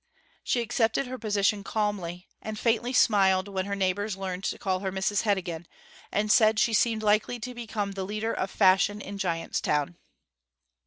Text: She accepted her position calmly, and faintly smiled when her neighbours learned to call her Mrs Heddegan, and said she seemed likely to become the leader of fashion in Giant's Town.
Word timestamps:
She 0.43 0.61
accepted 0.61 1.05
her 1.05 1.19
position 1.19 1.63
calmly, 1.63 2.27
and 2.41 2.57
faintly 2.57 2.91
smiled 2.91 3.47
when 3.47 3.67
her 3.67 3.75
neighbours 3.75 4.17
learned 4.17 4.43
to 4.45 4.57
call 4.57 4.79
her 4.79 4.91
Mrs 4.91 5.21
Heddegan, 5.21 5.67
and 6.11 6.31
said 6.31 6.57
she 6.57 6.73
seemed 6.73 7.03
likely 7.03 7.39
to 7.39 7.53
become 7.53 7.91
the 7.91 8.03
leader 8.03 8.33
of 8.33 8.49
fashion 8.49 8.99
in 8.99 9.19
Giant's 9.19 9.61
Town. 9.61 9.97